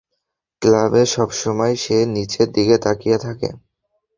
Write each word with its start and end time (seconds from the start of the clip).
ক্লাবে 0.61 1.03
সবসময় 1.13 1.73
সে 1.83 1.97
নীচের 2.13 2.47
দিকে 2.51 2.75
তাকিয়ে 2.85 3.17
থাকে। 3.17 3.49